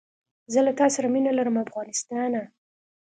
زه 0.53 0.59
له 0.67 0.71
تاسره 0.79 1.07
مینه 1.13 1.31
لرم 1.37 1.55
افغانستانه 1.65 2.41